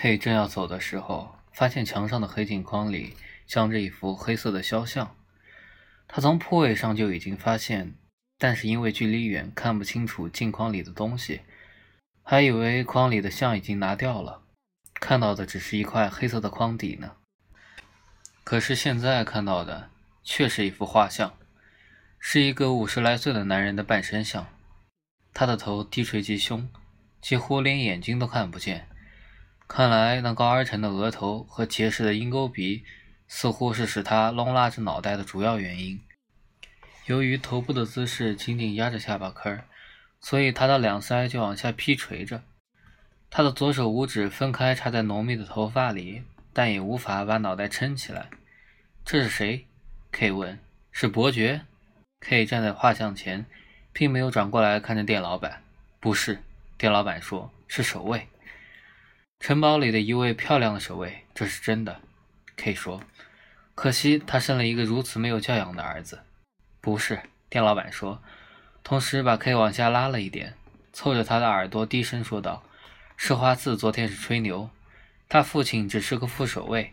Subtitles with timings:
[0.00, 3.16] K 正要走的时候，发现墙上的黑镜框里
[3.48, 5.16] 镶着一幅黑色的肖像。
[6.06, 7.94] 他从铺位上就已经发现，
[8.38, 11.40] 但是因为距离远，看不清楚镜框里的东西，
[12.22, 14.42] 还以为框里的像已经拿掉了，
[14.94, 17.16] 看到的只是一块黑色的框底呢。
[18.44, 19.90] 可是现在看到的
[20.22, 21.34] 却是一幅画像，
[22.20, 24.46] 是一个五十来岁的男人的半身像，
[25.34, 26.70] 他的头低垂及胸，
[27.20, 28.87] 几乎连眼睛都看不见。
[29.68, 32.84] 看来，那高而沉的额头和结实的鹰钩鼻，
[33.28, 36.00] 似乎是使他隆拉着脑袋的主要原因。
[37.04, 39.64] 由于头部的姿势紧紧压着下巴颏儿，
[40.20, 42.42] 所以他的两腮就往下劈垂着。
[43.30, 46.22] 他的左手五指分开插在浓密的头发里，
[46.54, 48.30] 但也无法把脑袋撑起来。
[49.04, 49.66] 这是谁
[50.10, 50.58] ？K 问。
[50.90, 51.60] 是伯爵。
[52.20, 53.44] K 站在画像前，
[53.92, 55.62] 并没有转过来看着店老板。
[56.00, 56.42] 不是，
[56.78, 58.26] 店老板说，是守卫。
[59.40, 62.00] 城堡里的一位漂亮的守卫，这是真的。
[62.56, 63.00] K 说
[63.74, 66.20] ：“可惜他生了一个如此没有教养的儿子。”
[66.82, 68.20] 不是，店老板说，
[68.82, 70.54] 同时把 K 往下拉了一点，
[70.92, 72.64] 凑着他的耳朵低声说道
[73.16, 74.68] ：“施华茨昨天是吹牛，
[75.28, 76.92] 他父亲只是个副守卫，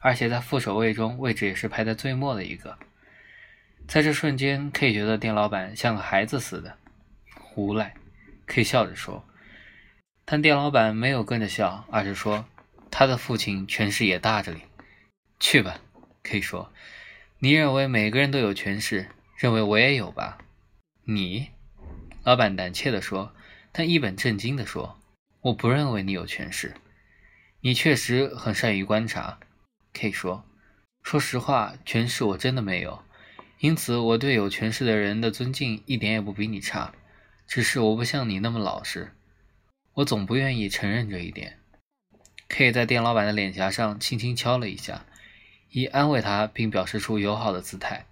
[0.00, 2.76] 而且在副守卫中位置也是排在最末的一个。”
[3.86, 6.76] 在这瞬间，K 觉得店老板像个孩子似的，
[7.54, 7.94] 无赖。
[8.46, 9.24] K 笑着说。
[10.26, 12.46] 但店老板没有跟着笑，而是说
[12.90, 14.62] ：“他的父亲权势也大着哩。”
[15.38, 15.78] 去吧
[16.22, 16.72] ，K 说
[17.40, 20.38] ：“你认为每个人都有权势，认为我也有吧？”
[21.04, 21.50] 你，
[22.22, 23.34] 老板胆怯地说，
[23.70, 24.98] 但一本正经地说
[25.42, 26.74] ：“我不认为你有权势。
[27.60, 29.38] 你确实很善于观察。
[29.92, 30.46] ”K 说
[31.04, 33.02] ：“说实话，权势我真的没有，
[33.58, 36.94] 因此我对有权势的人的尊敬一点也不比你差，
[37.46, 39.12] 只是我不像你那么老实。”
[39.94, 41.58] 我总不愿意承认这一点。
[42.48, 45.06] K 在店老板的脸颊上轻轻敲了一下，
[45.70, 48.06] 以安慰他，并表示出友好的姿态。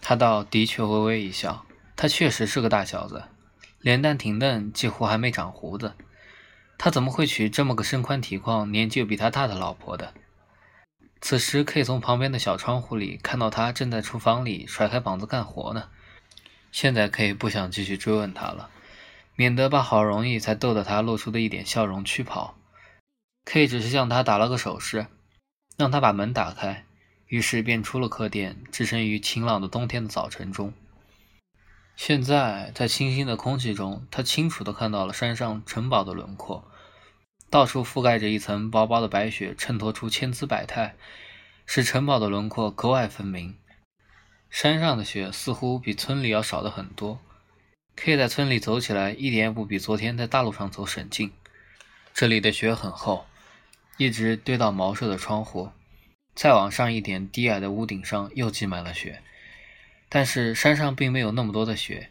[0.00, 1.64] 他倒的确微微一笑。
[2.00, 3.24] 他确实是个大小子，
[3.80, 5.94] 脸蛋挺嫩，几乎还没长胡子。
[6.78, 10.14] 他怎么会娶这么个身宽体壮、年纪又比他大的老婆的？
[11.20, 15.88] 此时，K 从旁边的小窗户里看到他正在厨房里甩开膀子干活呢。
[16.70, 18.70] 现在，K 不想继续追问他了。
[19.38, 22.56] 免得把好容易才逗得他露出的一点笑容驱跑
[23.44, 25.06] ，K 只是向他打了个手势，
[25.76, 26.84] 让他把门打开，
[27.28, 30.72] 于是便出了客店，置身于晴朗的冬天的早晨中。
[31.94, 36.68] 现在在清新的空气中，他清楚地看到了山上城堡的轮廓，
[37.48, 40.96] 到处覆盖着一层薄薄的白雪，衬托出千姿百态，
[41.64, 43.56] 使城堡的轮廓格外分明。
[44.50, 47.20] 山上的雪似乎比村里要少的很多。
[48.00, 51.32] K 在村里走起来一点也不比昨天在大路上走省劲。
[52.14, 53.26] 这里的雪很厚，
[53.96, 55.72] 一直堆到茅舍的窗户，
[56.32, 59.20] 再往上一点，低矮的屋顶上又积满了雪。
[60.08, 62.10] 但是山上并没有那么多的雪，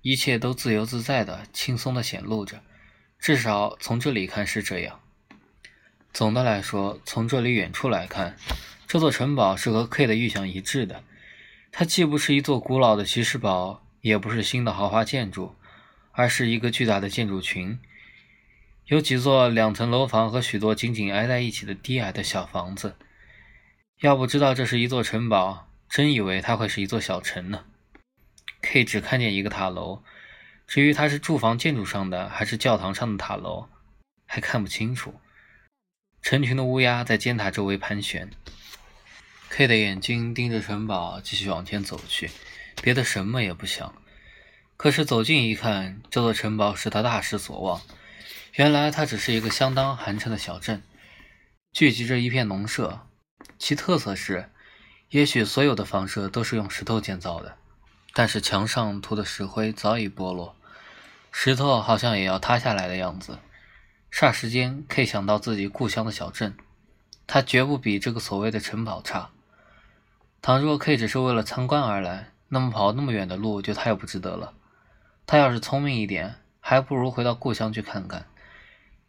[0.00, 2.62] 一切都自由自在的、轻松的显露着。
[3.18, 5.00] 至少从这里看是这样。
[6.14, 8.38] 总的来说，从这里远处来看，
[8.88, 11.04] 这座城堡是和 K 的预想一致的。
[11.70, 13.82] 它既不是一座古老的骑士堡。
[14.00, 15.56] 也不是新的豪华建筑，
[16.12, 17.78] 而是一个巨大的建筑群，
[18.86, 22.96] 有几座两层楼房和许多紧紧挨在一起的低矮的小房子。
[24.00, 27.64] 要不知道这是一座城堡，真以为它会是一座小城呢。
[28.60, 30.02] K 只看见一个塔楼，
[30.66, 33.68] 至于它是住房建筑上的还是教堂上的塔楼，
[34.26, 35.14] 还看不清楚。
[36.20, 38.30] 成群的乌鸦在尖塔周围盘旋。
[39.48, 42.30] K 的眼睛盯着城堡，继续往前走去。
[42.86, 43.96] 别的什么也不想，
[44.76, 47.82] 可是走近一看，这座城堡使他大失所望。
[48.52, 50.84] 原来它只是一个相当寒碜的小镇，
[51.72, 53.00] 聚集着一片农舍。
[53.58, 54.52] 其特色是，
[55.08, 57.56] 也许所有的房舍都是用石头建造的，
[58.12, 60.54] 但是墙上涂的石灰早已剥落，
[61.32, 63.40] 石头好像也要塌下来的样子。
[64.12, 66.56] 霎时间，K 想到自己故乡的小镇，
[67.26, 69.30] 它绝不比这个所谓的城堡差。
[70.40, 74.54] 倘若 K 只是为了参观而来，那么跑那么远的路就太不值得了。
[75.26, 78.26] 他要是聪明一点，还不如回到故乡去看看。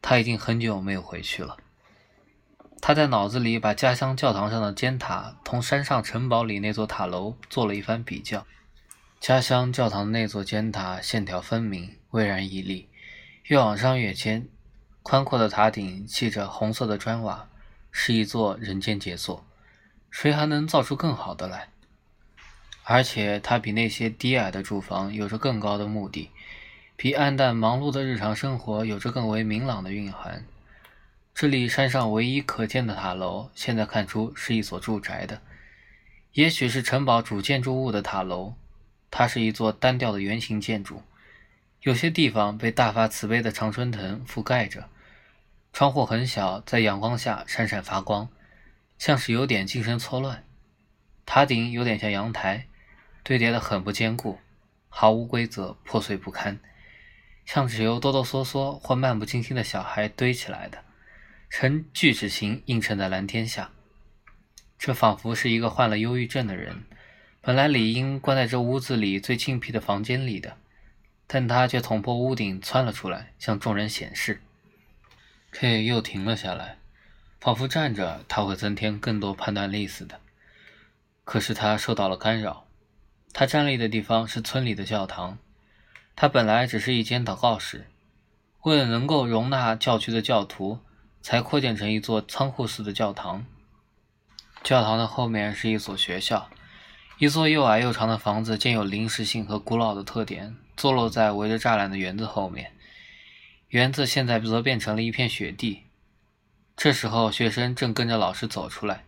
[0.00, 1.56] 他已经很久没有回去了。
[2.80, 8.46] 他在脑子里把家乡教堂上的尖塔同山上城堡里那座塔楼做了一番比较。
[9.18, 12.90] 家乡教堂那座尖塔线条分明，巍然屹立，
[13.44, 14.46] 越往上越尖，
[15.02, 17.48] 宽阔的塔顶砌着红色的砖瓦，
[17.90, 19.46] 是一座人间杰作。
[20.10, 21.70] 谁还能造出更好的来？
[22.86, 26.30] 而且它比那些低矮的住房有着更高的目的，
[26.96, 30.44] 比暗淡忙碌的日常生活有着更为明朗的蕴含。
[31.34, 35.40] 这里山上唯一可见的塔楼，现在看出是一所住宅的，
[36.34, 38.54] 也许是城堡主建筑物的塔楼。
[39.10, 41.02] 它是一座单调的圆形建筑，
[41.80, 44.88] 有些地方被大发慈悲的常春藤覆盖着，
[45.72, 48.28] 窗户很小，在阳光下闪闪发光，
[48.98, 50.44] 像是有点精神错乱。
[51.24, 52.66] 塔顶有点像阳台，
[53.24, 54.38] 堆叠的很不坚固，
[54.90, 56.60] 毫无规则，破碎不堪，
[57.46, 60.84] 像是由哆哆嗦嗦或漫不经心的小孩堆起来的，
[61.48, 63.70] 呈锯齿形映衬在蓝天下。
[64.78, 66.84] 这仿佛是一个患了忧郁症的人。
[67.40, 70.58] 本来理应关在这屋子里最静僻的房间里的，
[71.26, 74.42] 但他却捅破屋顶窜了出来，向众人显示。
[75.50, 76.76] K 又停了下来，
[77.40, 80.20] 仿佛站着他会增添更多判断力似的。
[81.24, 82.66] 可是他受到了干扰。
[83.34, 85.38] 他站立的地方是村里的教堂，
[86.14, 87.88] 它本来只是一间祷告室，
[88.62, 90.78] 为了能够容纳教区的教徒，
[91.20, 93.44] 才扩建成一座仓库似的教堂。
[94.62, 96.48] 教堂的后面是一所学校。
[97.18, 102.72] 一座又矮又长的房子，兼有临时性和古老的特点，坐落在围着栅栏的园子后面。
[103.68, 105.82] 园子现在则变成了一片雪地。
[106.76, 109.02] 这时候，学生正跟着老师走出来。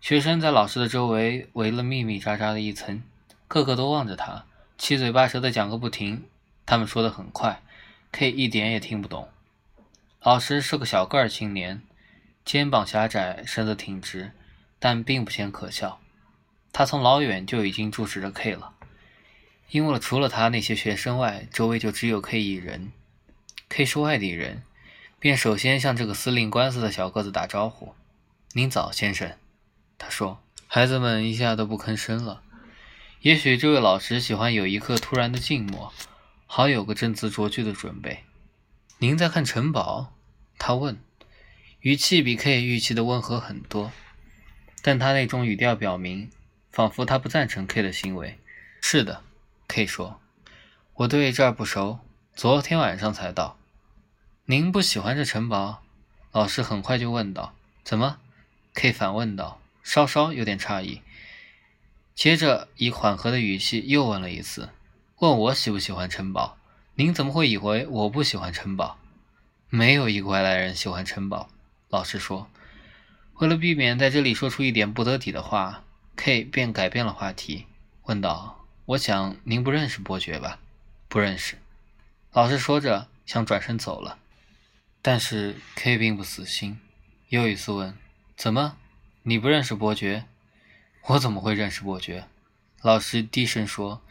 [0.00, 3.02] 学生在老师的周围围了密密匝匝的一层，
[3.46, 4.46] 个个都望着他，
[4.78, 6.24] 七嘴八舌的讲个不停。
[6.66, 7.62] 他们说的很快
[8.12, 9.28] ，K 一点也听不懂。
[10.22, 11.82] 老师是个小个儿青年，
[12.44, 14.32] 肩膀狭窄，身子挺直，
[14.78, 16.00] 但并不显可笑。
[16.72, 18.72] 他从老远就已经注视着 K 了，
[19.70, 22.92] 因为除了他那些学生外，周围就只有 K 一人。
[23.68, 24.62] K 是外地人，
[25.18, 27.94] 便首先向这个司令官似的小个子打招呼
[28.54, 29.36] ：“您早，先生。”
[29.98, 30.40] 他说。
[30.66, 32.42] 孩子们一下都不吭声了。
[33.24, 35.94] 也许这位老师喜欢有一刻突然的静默，
[36.44, 38.22] 好有个斟词酌句的准备。
[39.00, 40.12] “您在看城堡？”
[40.60, 41.00] 他问，
[41.80, 43.92] 语气比 K 预期的温和很多，
[44.82, 46.30] 但他那种语调表明。
[46.70, 48.38] 仿佛他不赞成 K 的行为。
[48.82, 49.22] 是的
[49.68, 50.20] ，K 说
[50.92, 52.00] ：“我对这儿不熟，
[52.34, 53.56] 昨天晚上才到。”
[54.44, 55.82] 您不喜欢这城堡？
[56.32, 57.54] 老师很快就问道。
[57.84, 58.18] “怎么
[58.74, 61.00] ？”K 反问道，稍稍有点诧异。
[62.14, 64.70] 接着以缓和的语气又问了一次
[65.18, 66.56] ：“问我喜不喜欢城堡？
[66.94, 68.98] 您怎么会以为我不喜欢城堡？
[69.68, 71.48] 没有一个外来人喜欢城堡。”
[71.90, 72.48] 老师说。
[73.38, 75.82] 为了避免在这里说出一点不得体的话。
[76.16, 77.66] K 便改变了话题，
[78.04, 80.60] 问道：“我想您不认识伯爵吧
[81.10, 81.58] ？”“不认识。”
[82.32, 84.16] 老师说着，想转身走了。
[85.02, 86.78] 但是 K 并不死心，
[87.30, 87.98] 又一次问
[88.38, 88.76] ：“怎么？
[89.24, 90.26] 你不认识伯爵
[91.06, 92.26] ？”“我怎么会认识伯爵？”
[92.82, 94.02] 老师低声说，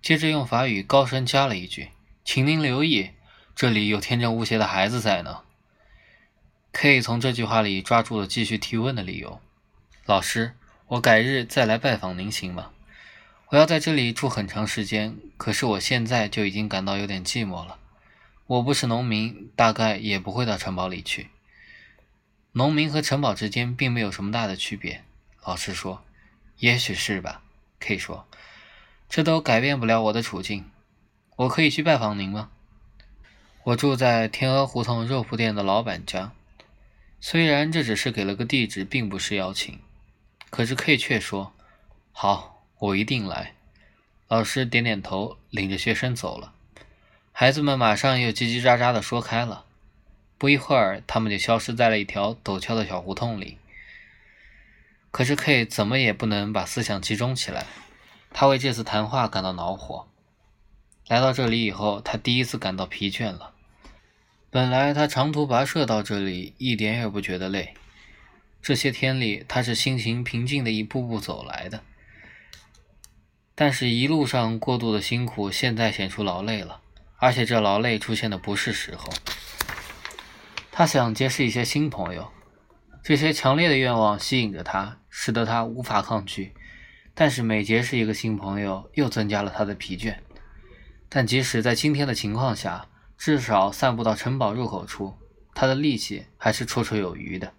[0.00, 1.90] 接着用法语高声加了一句
[2.24, 3.10] ：“请您留意，
[3.54, 5.42] 这里有天真无邪的孩子在呢。
[6.72, 9.40] ”K 从这句话里抓住了继续提问的理由。
[10.06, 10.54] 老师。
[10.86, 12.70] 我改日再来拜访您行吗？
[13.48, 17.78] 我要在这里住很长时间，可是我现在就已经感到有点寂寞了。
[18.46, 21.30] 我不是农民，大概也不会到城堡里去。
[22.52, 25.02] 农民和城堡之间并没有什么大的区别。
[25.42, 26.04] 老师说
[26.58, 27.42] ：“也许是吧。
[27.80, 28.26] ”K 说
[29.08, 30.70] ：“这都改变不了我的处境。
[31.36, 32.50] 我可以去拜访您吗？”
[33.64, 36.32] 我住在天鹅胡同肉铺店的老板家，
[37.20, 39.80] 虽然这只是给了个地址，并不是邀请。
[40.50, 41.52] 可是 K 却说
[42.12, 43.54] ：“好，我一定来。”
[44.28, 46.52] 老师点点头，领着学生走了。
[47.32, 49.64] 孩子们马上又叽叽喳喳地说开了。
[50.36, 53.58] 不一会儿，他们就消失在了一条陡峭的小胡同里。
[55.14, 57.66] 可是 K 怎么也不能把思想集中起来，
[58.32, 60.08] 他为这次谈话感到恼火。
[61.06, 63.52] 来到这里以后，他第一次感到疲倦了。
[64.50, 67.74] 本来他长途跋涉到这里，一点也不觉得累。
[68.60, 71.84] 这些天里，他是心情平静的一步步走来的，
[73.54, 76.80] 但是，一路上过度的辛苦，现在显出劳累了，
[77.18, 79.08] 而且这劳累出现的不是时候。
[80.72, 82.32] 他想结识一些新朋友，
[83.04, 86.54] 这些强烈的愿望吸引着他，使得他无法抗拒。
[87.12, 90.16] 但是，每结识一个新朋友，又增加了他的疲倦。
[91.10, 92.86] 但即使在今天的情况下，
[93.18, 95.12] 至少散步到城堡入口处，
[95.54, 97.52] 他的力气还是绰绰有余的。